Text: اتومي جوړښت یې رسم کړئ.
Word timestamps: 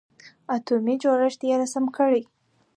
اتومي 0.55 0.95
جوړښت 1.03 1.41
یې 1.49 1.55
رسم 1.61 1.85
کړئ. 1.97 2.21